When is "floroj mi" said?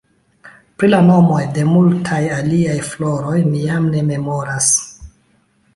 2.89-3.63